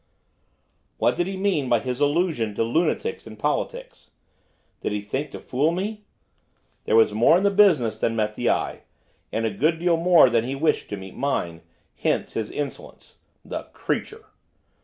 [0.97, 4.09] What did he mean by his allusion to lunatics in politics,
[4.81, 6.05] did he think to fool me?
[6.85, 8.81] There was more in the business than met the eye,
[9.31, 11.61] and a good deal more than he wished to meet mine,
[11.97, 13.17] hence his insolence.
[13.45, 14.25] The creature.